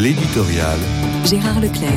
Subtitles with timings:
[0.00, 0.78] L'éditorial.
[1.24, 1.90] Gérard Leclerc.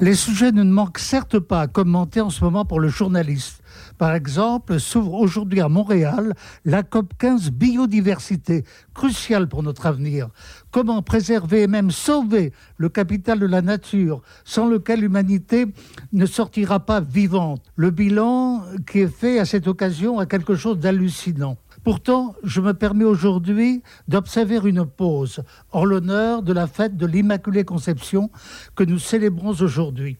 [0.00, 3.62] Les sujets ne manquent certes pas à commenter en ce moment pour le journaliste.
[3.98, 8.64] Par exemple, s'ouvre aujourd'hui à Montréal la COP 15 biodiversité,
[8.94, 10.28] cruciale pour notre avenir.
[10.72, 15.66] Comment préserver et même sauver le capital de la nature, sans lequel l'humanité
[16.12, 17.62] ne sortira pas vivante?
[17.76, 21.56] Le bilan qui est fait à cette occasion a quelque chose d'hallucinant.
[21.84, 27.64] Pourtant, je me permets aujourd'hui d'observer une pause en l'honneur de la fête de l'Immaculée
[27.64, 28.30] Conception
[28.74, 30.16] que nous célébrons aujourd'hui.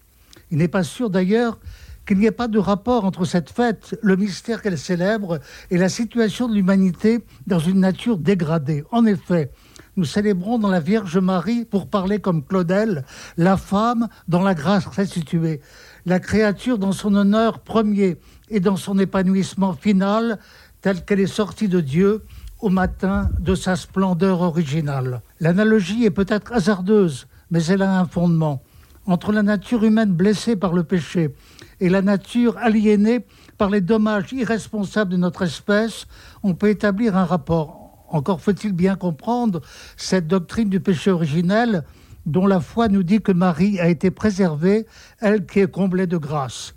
[0.51, 1.59] Il n'est pas sûr d'ailleurs
[2.07, 5.41] qu'il n'y ait pas de rapport entre cette fête, le mystère qu'elle célèbre,
[5.71, 8.85] et la situation de l'humanité dans une nature dégradée.
[8.91, 9.51] En effet,
[9.97, 13.07] nous célébrons dans la Vierge Marie, pour parler comme Claudel,
[13.39, 15.63] la femme dans la grâce restituée,
[16.05, 18.19] la créature dans son honneur premier
[18.51, 20.39] et dans son épanouissement final,
[20.85, 22.27] telle qu'elle est sortie de Dieu
[22.61, 25.23] au matin de sa splendeur originale.
[25.41, 28.63] L'analogie est peut-être hasardeuse, mais elle a un fondement.
[29.07, 31.35] Entre la nature humaine blessée par le péché
[31.81, 33.25] et la nature aliénée
[33.57, 36.07] par les dommages irresponsables de notre espèce,
[36.43, 38.05] on peut établir un rapport.
[38.11, 39.63] Encore faut-il bien comprendre
[39.97, 41.85] cette doctrine du péché originel
[42.27, 44.85] dont la foi nous dit que Marie a été préservée,
[45.21, 46.75] elle qui est comblée de grâce.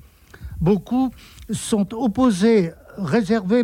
[0.62, 1.12] Beaucoup
[1.52, 3.64] sont opposés réservé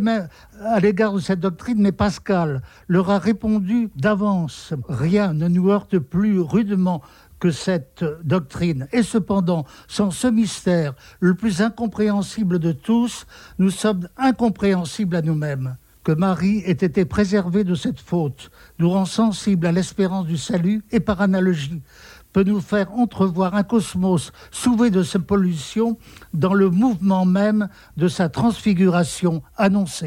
[0.62, 4.74] à l'égard de cette doctrine, mais Pascal leur a répondu d'avance.
[4.88, 7.02] Rien ne nous heurte plus rudement
[7.40, 8.88] que cette doctrine.
[8.94, 13.26] Et cependant, sans ce mystère, le plus incompréhensible de tous,
[13.60, 15.76] nous sommes incompréhensibles à nous-mêmes.
[16.04, 20.84] Que Marie ait été préservée de cette faute nous rend sensibles à l'espérance du salut
[20.92, 21.82] et par analogie
[22.34, 25.98] peut nous faire entrevoir un cosmos souvé de sa pollution
[26.34, 30.02] dans le mouvement même de sa transfiguration annoncée.